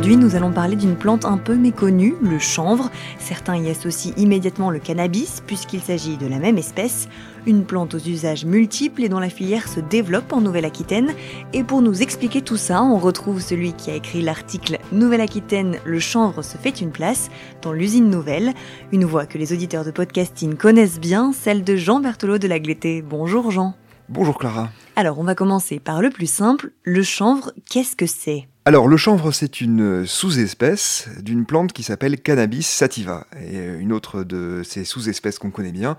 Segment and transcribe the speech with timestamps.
[0.00, 2.90] Aujourd'hui, nous allons parler d'une plante un peu méconnue, le chanvre.
[3.18, 7.06] Certains y associent immédiatement le cannabis, puisqu'il s'agit de la même espèce.
[7.46, 11.12] Une plante aux usages multiples et dont la filière se développe en Nouvelle-Aquitaine.
[11.52, 15.98] Et pour nous expliquer tout ça, on retrouve celui qui a écrit l'article Nouvelle-Aquitaine, le
[15.98, 17.28] chanvre se fait une place
[17.60, 18.54] dans l'usine nouvelle.
[18.92, 23.02] Une voix que les auditeurs de podcasting connaissent bien, celle de Jean Berthelot de Lagleté.
[23.02, 23.74] Bonjour Jean.
[24.10, 24.72] Bonjour Clara.
[24.96, 26.72] Alors, on va commencer par le plus simple.
[26.82, 28.48] Le chanvre, qu'est-ce que c'est?
[28.64, 33.28] Alors, le chanvre, c'est une sous-espèce d'une plante qui s'appelle Cannabis sativa.
[33.40, 35.96] Et une autre de ces sous-espèces qu'on connaît bien,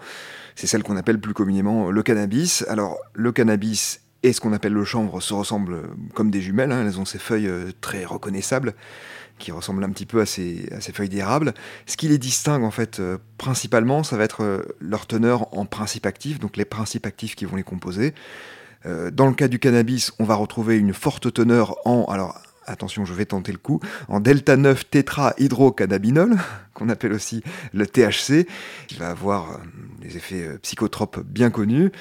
[0.56, 2.66] c'est celle qu'on appelle plus communément le cannabis.
[2.68, 5.82] Alors, le cannabis et ce qu'on appelle le chanvre se ressemblent
[6.14, 6.72] comme des jumelles.
[6.72, 6.86] hein.
[6.86, 8.74] Elles ont ces feuilles euh, très reconnaissables
[9.40, 11.54] qui ressemblent un petit peu à ces, feuilles d'érable.
[11.88, 15.66] Ce qui les distingue en fait euh, principalement, ça va être euh, leur teneur en
[15.66, 18.14] principes actifs, donc les principes actifs qui vont les composer.
[18.86, 23.06] Euh, dans le cas du cannabis, on va retrouver une forte teneur en, alors attention,
[23.06, 26.38] je vais tenter le coup, en delta 9 tétrahydrocannabinol,
[26.74, 28.48] qu'on appelle aussi le THC,
[28.88, 29.56] qui va avoir euh,
[30.02, 31.92] des effets euh, psychotropes bien connus.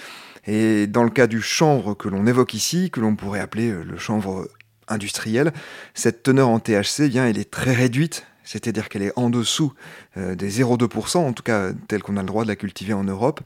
[0.46, 3.82] Et dans le cas du chanvre que l'on évoque ici, que l'on pourrait appeler euh,
[3.82, 4.48] le chanvre
[4.88, 5.52] industriel,
[5.94, 9.72] cette teneur en THC, eh bien, elle est très réduite, c'est-à-dire qu'elle est en dessous
[10.16, 13.04] euh, des 0,2%, en tout cas tel qu'on a le droit de la cultiver en
[13.04, 13.40] Europe.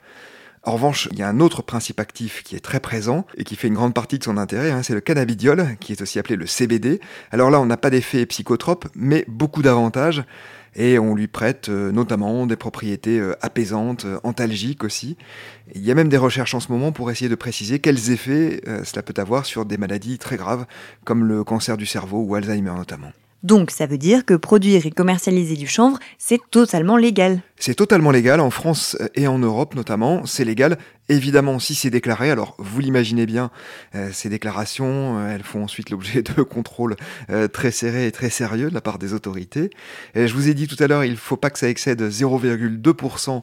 [0.67, 3.55] En revanche, il y a un autre principe actif qui est très présent et qui
[3.55, 6.37] fait une grande partie de son intérêt, hein, c'est le cannabidiol, qui est aussi appelé
[6.37, 7.01] le CBD.
[7.33, 10.25] Alors là, on n'a pas d'effet psychotrope, mais beaucoup d'avantages,
[10.77, 15.17] et on lui prête euh, notamment des propriétés euh, apaisantes, euh, antalgiques aussi.
[15.75, 18.61] Il y a même des recherches en ce moment pour essayer de préciser quels effets
[18.85, 20.67] cela peut avoir sur des maladies très graves,
[21.05, 23.13] comme le cancer du cerveau ou Alzheimer notamment.
[23.45, 27.43] Donc, ça veut dire que produire et commercialiser du chanvre, c'est totalement légal.
[27.59, 30.27] C'est totalement légal en France et en Europe notamment.
[30.27, 30.79] C'est légal
[31.09, 32.31] évidemment si c'est déclaré.
[32.31, 33.51] Alors vous l'imaginez bien,
[33.95, 36.97] euh, ces déclarations, euh, elles font ensuite l'objet de contrôles
[37.31, 39.71] euh, très serrés et très sérieux de la part des autorités.
[40.15, 43.43] Je vous ai dit tout à l'heure, il ne faut pas que ça excède 0,2%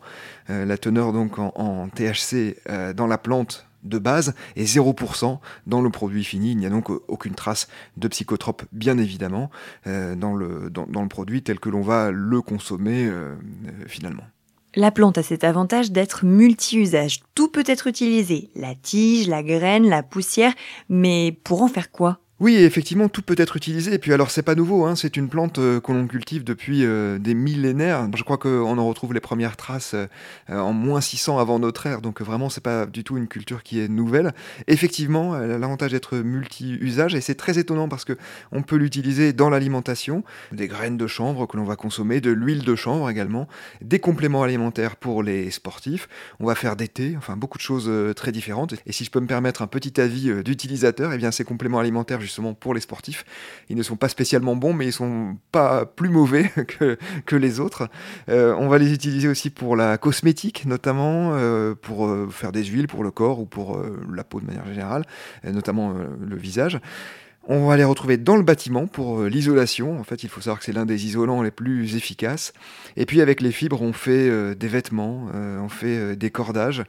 [0.49, 2.57] euh, la teneur donc en, THC
[2.95, 6.51] dans la plante de base et 0% dans le produit fini.
[6.51, 9.49] Il n'y a donc aucune trace de psychotrope, bien évidemment,
[9.87, 10.69] euh, dans, le,
[11.09, 14.23] produit tel que l'on va le consommer euh, euh, finalement.
[14.75, 17.21] La plante a cet avantage d'être multi-usage.
[17.35, 18.49] Tout peut être utilisé.
[18.55, 20.53] La tige, la graine, la poussière.
[20.87, 22.19] Mais pour en faire quoi?
[22.41, 23.93] Oui, effectivement, tout peut être utilisé.
[23.93, 26.83] Et puis alors, c'est pas nouveau, hein, c'est une plante euh, que l'on cultive depuis
[26.83, 28.07] euh, des millénaires.
[28.15, 30.07] Je crois qu'on en retrouve les premières traces euh,
[30.49, 33.79] en moins 600 avant notre ère, donc vraiment, c'est pas du tout une culture qui
[33.79, 34.33] est nouvelle.
[34.65, 38.17] Effectivement, elle a l'avantage d'être multi-usage, et c'est très étonnant parce que
[38.51, 42.63] on peut l'utiliser dans l'alimentation, des graines de chanvre que l'on va consommer, de l'huile
[42.63, 43.47] de chanvre également,
[43.81, 46.09] des compléments alimentaires pour les sportifs.
[46.39, 48.73] On va faire des thés, enfin beaucoup de choses euh, très différentes.
[48.87, 52.19] Et si je peux me permettre un petit avis d'utilisateur, eh bien ces compléments alimentaires
[52.31, 53.25] justement pour les sportifs,
[53.69, 56.49] ils ne sont pas spécialement bons, mais ils sont pas plus mauvais
[57.25, 57.89] que, les autres.
[58.29, 62.63] Euh, on va les utiliser aussi pour la cosmétique, notamment euh, pour euh, faire des
[62.63, 63.81] huiles pour le corps ou pour
[64.13, 65.05] la peau de manière générale,
[65.43, 66.79] notamment le visage.
[67.47, 69.99] On va les retrouver dans le bâtiment pour l'isolation.
[69.99, 72.53] En fait, il faut savoir que c'est l'un des isolants les plus efficaces.
[72.95, 76.83] Et puis avec les fibres, on fait des vêtements, on fait des cordages.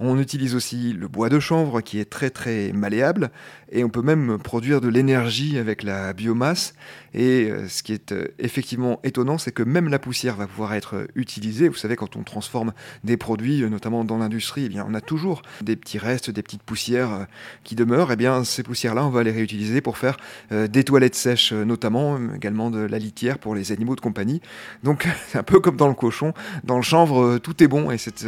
[0.00, 3.30] On utilise aussi le bois de chanvre qui est très très malléable
[3.70, 6.74] et on peut même produire de l'énergie avec la biomasse.
[7.14, 10.74] Et euh, ce qui est euh, effectivement étonnant, c'est que même la poussière va pouvoir
[10.74, 11.68] être utilisée.
[11.68, 12.72] Vous savez, quand on transforme
[13.04, 16.42] des produits, euh, notamment dans l'industrie, eh bien, on a toujours des petits restes, des
[16.42, 17.26] petites poussières
[17.64, 18.12] qui demeurent.
[18.12, 20.16] Et bien, ces poussières-là, on va les réutiliser pour faire
[20.50, 24.40] des toilettes sèches, notamment également de la litière pour les animaux de compagnie.
[24.82, 26.34] Donc, c'est un peu comme dans le cochon.
[26.64, 28.24] Dans le chanvre, tout est bon et c'est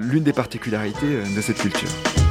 [0.00, 2.23] l'une des particularités de cette culture.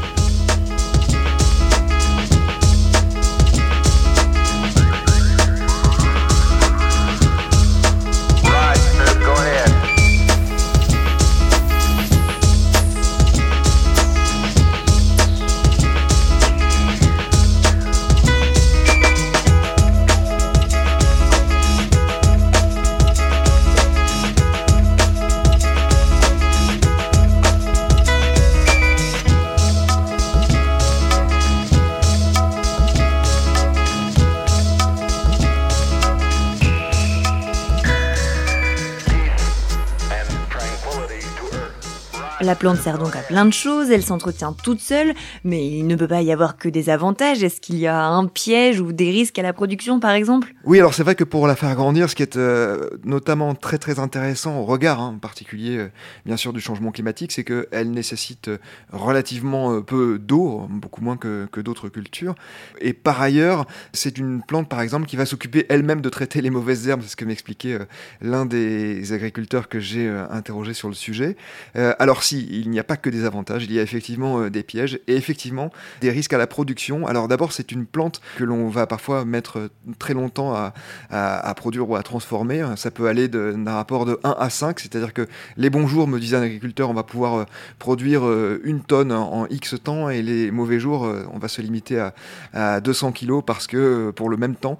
[42.44, 45.13] La plante sert donc à plein de choses, elle s'entretient toute seule,
[45.45, 47.42] mais il ne peut pas y avoir que des avantages.
[47.42, 50.54] Est-ce qu'il y a un piège ou des risques à la production par exemple?
[50.66, 53.78] Oui, alors c'est vrai que pour la faire grandir, ce qui est euh, notamment très
[53.78, 55.92] très intéressant au regard hein, en particulier euh,
[56.25, 58.57] bien sûr du changement climatique, c'est qu'elle nécessite euh,
[58.92, 62.36] relativement peu d'eau, beaucoup moins que, d'autres cultures.
[62.81, 66.50] Et par ailleurs, c'est une plante par exemple qui va s'occuper elle-même de traiter les
[66.50, 67.80] mauvaises herbes, c'est ce que m'expliquait
[68.22, 71.38] l'un des agriculteurs que j'ai interrogé sur le sujet.
[71.75, 74.63] alors si, il n'y a pas que des avantages, il y a effectivement euh, des
[74.63, 75.71] pièges et effectivement
[76.01, 77.07] des risques à la production.
[77.07, 79.69] Alors d'abord, c'est une plante que l'on va parfois mettre euh,
[80.00, 82.65] très longtemps à, produire ou à transformer.
[82.75, 85.27] Ça peut aller d'un rapport de 1 à 5, c'est-à-dire que
[85.57, 87.45] les bons jours, me disait un agriculteur, on va pouvoir euh,
[87.80, 88.24] produire
[88.63, 92.09] une tonne en, X temps et les mauvais jours, on va se limiter
[92.53, 94.77] à, 200 kilos parce que pour le même temps,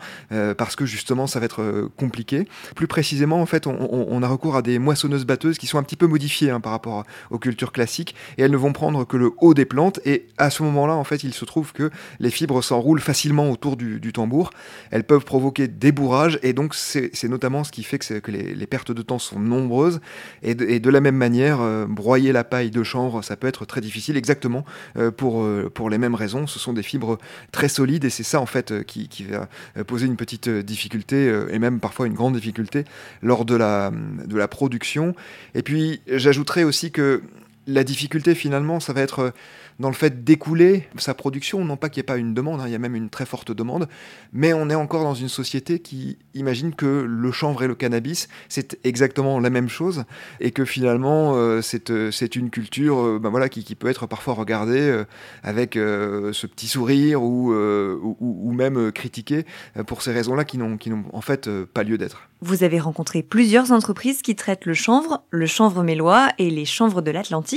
[0.58, 2.48] parce que justement ça va être compliqué.
[2.76, 5.96] Plus précisément, en fait, on, a recours à des moissonneuses batteuses qui sont un petit
[5.96, 9.32] peu modifiées hein, par rapport aux cultures classiques et elles ne vont prendre que le
[9.42, 10.00] haut des plantes.
[10.06, 13.76] Et à ce moment-là en fait il se trouve que les fibres s'enroulent facilement autour
[13.76, 14.52] du, tambour.
[14.92, 18.92] Elles peuvent provoquer des bourrages et donc c'est notamment ce qui fait que, les, pertes
[18.92, 20.00] de temps sont nombreuses.
[20.42, 23.82] Et de, la même manière euh, broyer la paille de chanvre ça peut être très
[23.82, 24.16] difficile.
[24.16, 24.64] Exactement
[24.98, 26.48] euh, pour, euh, pour les mêmes raisons.
[26.48, 27.18] Ce sont des fibres
[27.52, 29.48] très solides et c'est ça en fait qui, qui, va
[29.84, 32.86] poser une petite difficulté et même parfois une grande difficulté
[33.22, 35.14] lors de la, de la production.
[35.56, 37.22] Et puis j'ajouterais aussi que
[37.68, 39.32] la difficulté finalement, ça va être euh,
[39.80, 42.66] dans le fait d'écouler sa production, non pas qu'il n'y ait pas une demande, hein,
[42.68, 43.88] il y a même une très forte demande,
[44.32, 48.28] mais on est encore dans une société qui imagine que le chanvre et le cannabis,
[48.50, 50.04] c'est exactement la même chose,
[50.40, 55.04] et que finalement, euh, euh, c'est une culture ben voilà, qui, peut être parfois regardée
[55.42, 59.46] avec ce petit sourire ou, ou, même critiquée
[59.88, 60.78] pour ces raisons-là qui n'ont
[61.12, 62.30] en fait pas lieu d'être.
[62.46, 67.02] Vous avez rencontré plusieurs entreprises qui traitent le chanvre, le chanvre mélois et les chanvres
[67.02, 67.53] de l'Atlantique.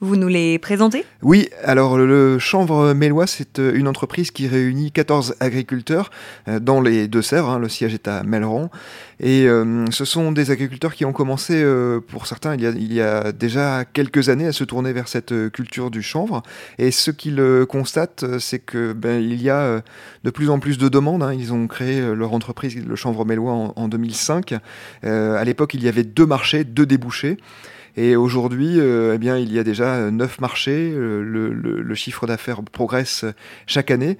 [0.00, 1.04] Vous nous les présentez?
[1.22, 6.10] Oui, alors le chanvre mélois, c'est euh, une entreprise qui réunit 14 agriculteurs
[6.48, 7.50] euh, dans les Deux-Sèvres.
[7.50, 8.70] Hein, le siège est à Melleran.
[9.20, 11.64] Et euh, ce sont des agriculteurs qui ont commencé,
[12.08, 16.02] pour certains, il y, a, déjà quelques années, à se tourner vers cette culture du
[16.02, 16.42] chanvre.
[16.78, 19.82] Et ce qu'ils constatent, c'est que ben, il y a
[20.24, 21.22] de plus en plus de demandes.
[21.22, 21.32] Hein.
[21.32, 24.54] Ils ont créé leur entreprise, le chanvre mélois, en 2005.
[25.04, 27.38] à l'époque, il y avait deux marchés, deux débouchés.
[27.96, 30.92] Et aujourd'hui, euh, eh bien, il y a déjà neuf marchés.
[30.92, 33.24] Euh, le, le, chiffre d'affaires progresse
[33.66, 34.18] chaque année.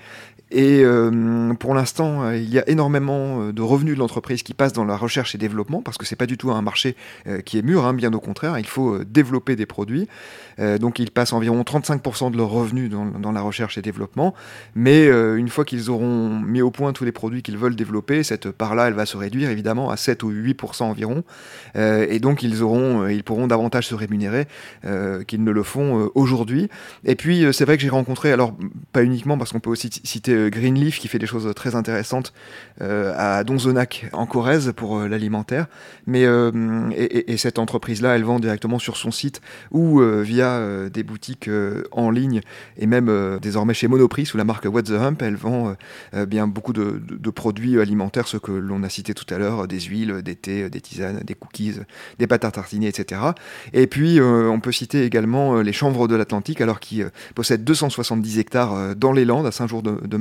[0.54, 4.84] Et euh, pour l'instant, il y a énormément de revenus de l'entreprise qui passent dans
[4.84, 6.96] la recherche et développement, parce que c'est pas du tout un marché
[7.44, 10.08] qui est mûr, hein, bien au contraire, il faut développer des produits.
[10.60, 14.34] Euh, donc ils passent environ 35% de leurs revenus dans, la recherche et développement.
[14.74, 18.22] Mais euh, une fois qu'ils auront mis au point tous les produits qu'ils veulent développer,
[18.22, 21.24] cette part-là, elle va se réduire évidemment à 7 ou 8% environ.
[21.76, 24.46] Euh, et donc ils, auront, ils pourront davantage se rémunérer
[25.26, 26.68] qu'ils ne le font aujourd'hui.
[27.04, 28.54] Et puis c'est vrai que j'ai rencontré, alors
[28.92, 32.32] pas uniquement parce qu'on peut aussi citer Greenleaf qui fait des choses très intéressantes
[32.80, 35.66] à Donzonac en Corrèze pour l'alimentaire.
[36.06, 41.02] Mais et, et, cette entreprise-là, elle vend directement sur son site ou via euh, des
[41.02, 42.40] boutiques euh, en ligne
[42.76, 45.76] et même euh, désormais chez Monoprix sous la marque What the Hump, elle vend
[46.28, 50.22] bien beaucoup de, produits alimentaires, ceux que l'on a cités tout à l'heure, des huiles,
[50.22, 51.74] des thés, des tisanes, des cookies,
[52.18, 53.20] des pâtes à tartiner, etc.
[53.72, 57.02] Et puis on peut citer également les Chanvres de l'Atlantique, alors qui
[57.34, 60.16] possèdent 270 hectares dans les Landes, à Saint-Jour de,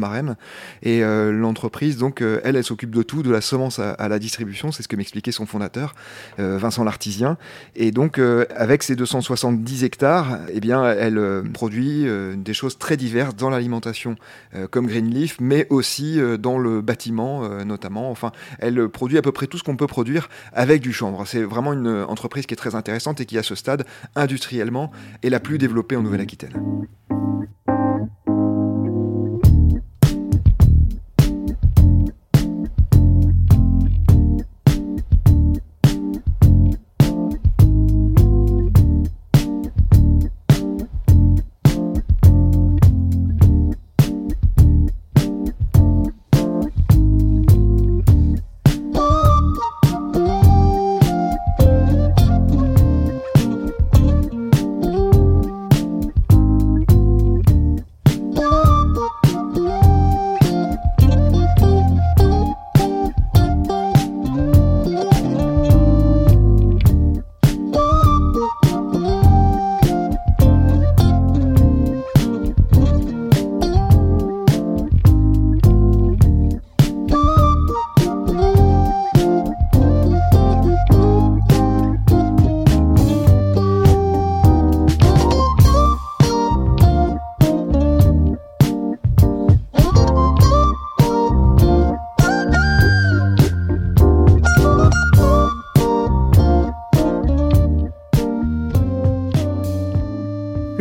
[0.81, 4.83] Et l'entreprise, donc, elle, elle s'occupe de tout, de la semence à, la distribution, c'est
[4.83, 5.95] ce que m'expliquait son fondateur,
[6.37, 7.37] Vincent Lartisien.
[7.75, 8.19] Et donc,
[8.55, 13.49] avec ces 270 hectares, eh bien, elle euh, produit euh, des choses très diverses dans
[13.49, 14.15] l'alimentation,
[14.55, 18.09] euh, comme Greenleaf, mais aussi dans le bâtiment, notamment.
[18.11, 21.25] Enfin, elle produit à peu près tout ce qu'on peut produire avec du chanvre.
[21.25, 24.91] C'est vraiment une entreprise qui est très intéressante et qui, à ce stade, industriellement,
[25.23, 26.53] est la plus développée en Nouvelle-Aquitaine.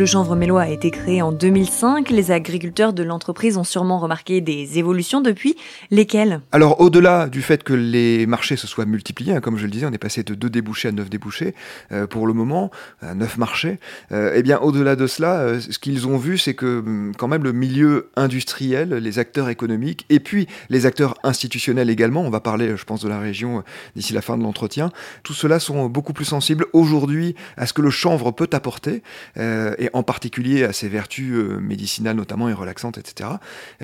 [0.03, 2.09] Le chanvre mélois a été créé en 2005.
[2.09, 5.55] Les agriculteurs de l'entreprise ont sûrement remarqué des évolutions depuis.
[5.91, 6.41] Lesquelles?
[6.51, 9.85] Alors, au-delà du fait que les marchés se soient multipliés, hein, comme je le disais,
[9.85, 11.55] on est passé de 2 débouchés à 9 débouchés
[11.93, 12.69] euh, pour le moment,
[13.01, 13.79] à 9 marchés.
[14.11, 17.29] Euh, eh bien, au-delà de cela, euh, ce qu'ils ont vu, c'est que hum, quand
[17.29, 22.41] même le milieu industriel, les acteurs économiques et puis les acteurs institutionnels également, on va
[22.41, 23.61] parler, je pense, de la région euh,
[23.95, 24.91] d'ici la fin de l'entretien,
[25.23, 29.01] tout cela sont beaucoup plus sensibles aujourd'hui à ce que le chanvre peut apporter,
[29.37, 33.29] euh, et en particulier à ses vertus euh, médicinales notamment et relaxantes, etc.,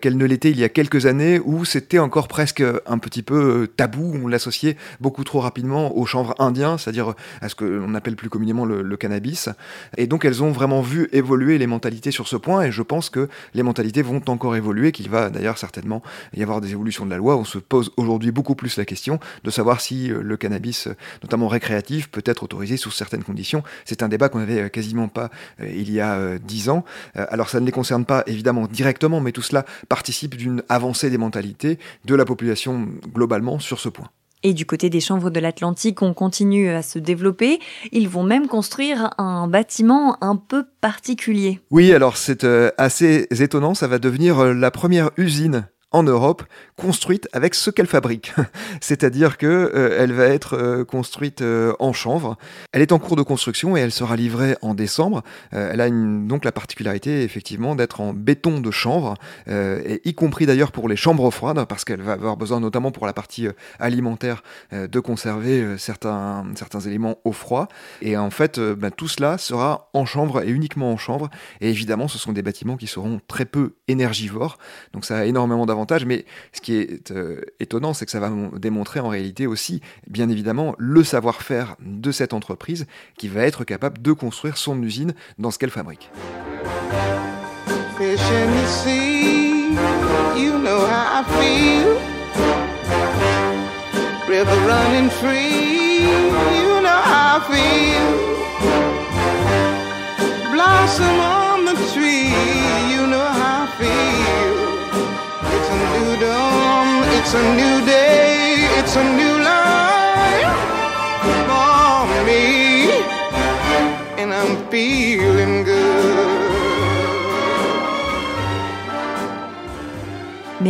[0.01, 3.69] qu'elle ne l'était il y a quelques années où c'était encore presque un petit peu
[3.75, 8.15] tabou, on l'associait beaucoup trop rapidement au chanvre indien, c'est-à-dire à ce que l'on appelle
[8.15, 9.49] plus communément le, le cannabis.
[9.97, 13.09] Et donc elles ont vraiment vu évoluer les mentalités sur ce point, et je pense
[13.09, 16.01] que les mentalités vont encore évoluer, qu'il va d'ailleurs certainement
[16.35, 17.37] y avoir des évolutions de la loi.
[17.37, 20.95] On se pose aujourd'hui beaucoup plus la question de savoir si euh, le cannabis, euh,
[21.23, 23.63] notamment récréatif, peut être autorisé sous certaines conditions.
[23.85, 25.29] C'est un débat qu'on n'avait euh, quasiment pas
[25.61, 25.98] il y a
[26.43, 26.83] dix ans.
[27.15, 31.17] Alors ça ne les concerne pas évidemment directement, mais tout cela participe d'une avancée des
[31.17, 34.09] mentalités de la population globalement sur ce point.
[34.41, 37.59] Et du côté des chanvres de l'Atlantique, on continue à se développer.
[37.91, 41.59] Ils vont même construire un bâtiment un peu particulier.
[41.71, 42.45] Oui, alors c'est
[42.77, 46.43] assez étonnant, ça va devenir la première usine en Europe
[46.75, 48.33] construite avec ce qu'elle fabrique.
[48.81, 52.37] C'est-à-dire que euh, va être euh, construite euh, en chanvre.
[52.71, 55.23] Elle est en cours de construction et elle sera livrée en décembre.
[55.51, 59.15] elle a donc la particularité effectivement d'être en béton de chanvre,
[59.47, 63.13] y compris d'ailleurs pour les chambres froides, parce qu'elle va avoir besoin notamment pour la
[63.13, 63.47] partie
[63.79, 66.45] alimentaire de conserver certains,
[66.85, 67.67] éléments au froid.
[68.01, 71.29] Et en fait, ben, tout cela sera en chambre et uniquement en chambre.
[71.61, 74.57] Et évidemment, ce sont des bâtiments qui seront très peu énergivores.
[74.93, 78.31] Donc ça a énormément d'avantages mais ce qui est euh, étonnant, c'est que ça va
[78.57, 82.85] démontrer en réalité aussi, bien évidemment, le savoir-faire de cette entreprise
[83.17, 86.09] qui va être capable de construire son usine dans ce qu'elle fabrique.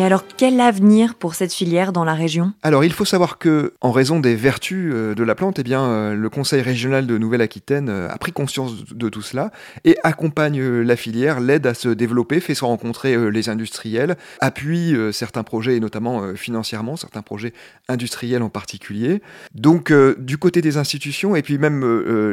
[0.09, 0.28] rock.
[0.39, 2.53] Quel avenir pour cette filière dans la région?
[2.63, 5.83] Alors, il faut savoir que, en raison des vertus euh, de la plante, eh bien,
[5.83, 9.51] euh, le Conseil régional de Nouvelle-Aquitaine euh, a pris conscience de tout cela
[9.83, 15.43] et accompagne la filière, l'aide à se développer, fait se rencontrer les industriels, appuie certains
[15.43, 17.51] projets, et notamment financièrement, certains projets
[17.89, 19.21] industriels en particulier.
[19.53, 21.83] Donc, du côté des institutions, et puis même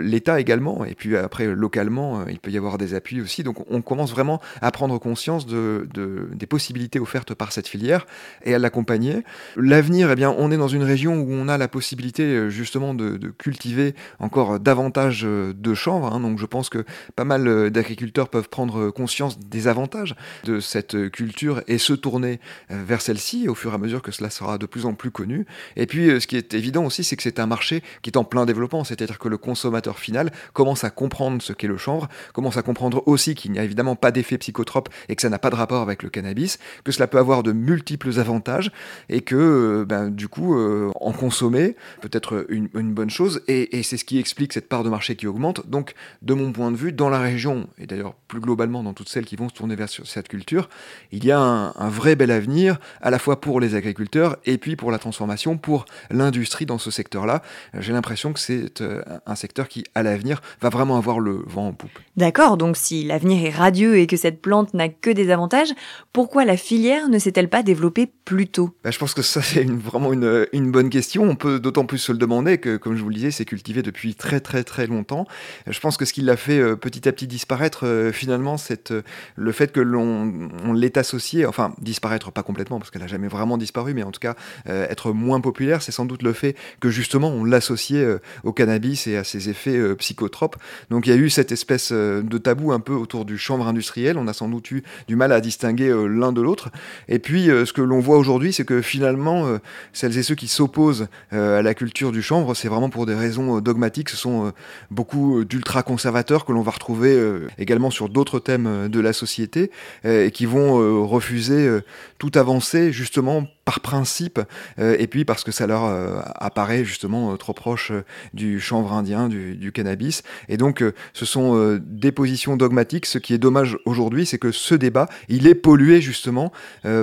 [0.00, 3.42] l'État également, et puis après, localement, il peut y avoir des appuis aussi.
[3.42, 7.95] Donc, on commence vraiment à prendre conscience de, des possibilités offertes par cette filière
[8.44, 9.24] et à l'accompagner.
[9.56, 12.94] L'avenir, eh bien, on est dans une région où on a la possibilité euh, justement
[12.94, 16.12] de, cultiver encore davantage euh, de chanvre.
[16.12, 16.20] Hein.
[16.20, 16.84] donc je pense que
[17.14, 22.40] pas mal euh, d'agriculteurs peuvent prendre conscience des avantages de cette culture et se tourner
[22.70, 25.46] vers celle-ci au fur et à mesure que cela sera de plus en plus connu.
[25.76, 28.24] Et puis ce qui est évident aussi, c'est que c'est un marché qui est en
[28.24, 32.56] plein développement, c'est-à-dire que le consommateur final commence à comprendre ce qu'est le chanvre, commence
[32.56, 35.50] à comprendre aussi qu'il n'y a évidemment pas d'effet psychotrope et que ça n'a pas
[35.50, 37.85] de rapport avec le cannabis, que cela peut avoir de multiples
[38.18, 38.70] avantages
[39.08, 43.82] et que euh, ben, du coup euh, en consommer peut être une, bonne chose et,
[43.82, 45.68] c'est ce qui explique cette part de marché qui augmente.
[45.68, 49.08] Donc de mon point de vue, dans la région et d'ailleurs plus globalement dans toutes
[49.08, 50.68] celles qui vont se tourner vers cette culture,
[51.12, 54.76] il y a un, vrai bel avenir à la fois pour les agriculteurs et puis
[54.76, 57.42] pour la transformation, pour l'industrie dans ce secteur-là.
[57.78, 61.68] J'ai l'impression que c'est euh, un secteur qui à l'avenir va vraiment avoir le vent
[61.68, 61.98] en poupe.
[62.16, 65.72] D'accord, donc si l'avenir est radieux et que cette plante n'a que des avantages,
[66.12, 67.75] pourquoi la filière ne s'est-elle pas développée
[68.24, 71.22] plus tôt bah, Je pense que ça, c'est vraiment une, une, bonne question.
[71.24, 73.82] On peut d'autant plus se le demander que, comme je vous le disais, c'est cultivé
[73.82, 75.26] depuis très très très longtemps.
[75.66, 78.90] Je pense que ce qui l'a fait euh, petit à petit disparaître, euh, finalement, c'est
[78.90, 79.02] euh,
[79.36, 83.28] le fait que l'on on l'ait associé, enfin, disparaître pas complètement, parce qu'elle n'a jamais
[83.28, 84.34] vraiment disparu, mais en tout cas,
[84.66, 88.06] être moins populaire, c'est sans doute le fait que justement, on l'associait
[88.44, 90.56] au cannabis et à ses effets psychotropes.
[90.90, 94.18] Donc il y a eu cette espèce de tabou un peu autour du chanvre industriel.
[94.18, 96.70] On a sans doute eu du mal à distinguer l'un de l'autre.
[97.08, 99.58] Et puis, ce que l'on voit aujourd'hui, c'est que finalement,
[99.92, 103.60] celles et ceux qui s'opposent à la culture du chanvre, c'est vraiment pour des raisons
[103.60, 104.08] dogmatiques.
[104.08, 104.52] Ce sont
[104.90, 107.18] beaucoup d'ultra-conservateurs que l'on va retrouver
[107.58, 109.70] également sur d'autres thèmes de la société
[110.04, 111.80] et qui vont refuser
[112.18, 114.40] toute avancée justement par principe,
[114.78, 117.90] euh, et puis parce que ça leur euh, apparaît justement euh, trop proche
[118.32, 120.22] du chanvre indien, du, cannabis.
[120.48, 123.04] Et donc, ce sont des positions dogmatiques.
[123.04, 126.52] Ce qui est dommage aujourd'hui, c'est que ce débat, il est pollué justement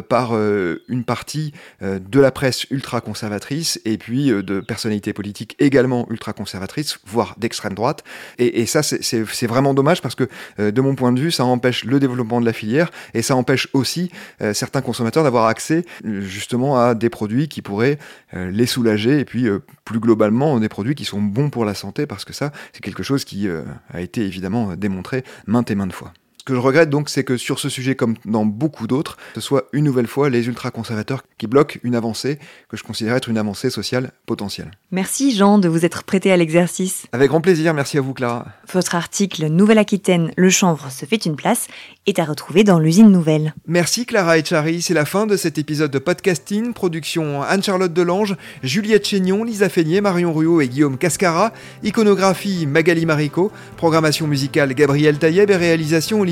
[0.08, 0.32] par
[0.88, 7.73] une partie de la presse ultra-conservatrice et puis de personnalités politiques également ultra-conservatrices, voire d'extrême
[7.73, 8.03] droite.
[8.39, 12.00] Et, ça, c'est vraiment dommage parce que, de mon point de vue, ça empêche le
[12.00, 14.12] développement de la filière et ça empêche aussi
[14.53, 17.97] certains consommateurs d'avoir accès justement à des produits qui pourraient
[18.33, 21.73] euh, les soulager et puis euh, plus globalement des produits qui sont bons pour la
[21.73, 25.75] santé parce que ça c'est quelque chose qui euh, a été évidemment démontré maintes et
[25.75, 26.13] maintes fois.
[26.43, 29.39] Ce que je regrette donc, c'est que sur ce sujet, comme dans beaucoup d'autres, ce
[29.39, 33.38] soit une nouvelle fois les ultra-conservateurs qui bloquent une avancée que je considère être une
[33.38, 34.71] avancée sociale potentielle.
[34.91, 37.05] Merci Jean de vous être prêté à l'exercice.
[37.13, 38.47] Avec grand plaisir, merci à vous Clara.
[38.73, 41.69] Votre article Nouvelle-Aquitaine, le chanvre se fait une place
[42.05, 43.53] est à retrouver dans l'usine nouvelle.
[43.65, 48.35] Merci Clara et Chari, c'est la fin de cet épisode de podcasting, production Anne-Charlotte Delange,
[48.62, 55.17] Juliette Chénion, Lisa Feignet, Marion Ruot et Guillaume Cascara, iconographie Magali Marico, programmation musicale Gabriel
[55.17, 56.21] Taïeb et réalisation